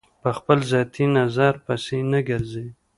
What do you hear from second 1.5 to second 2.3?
پسې نه